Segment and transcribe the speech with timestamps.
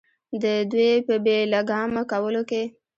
[0.43, 2.63] د دوي پۀ بې لګامه کولو کښې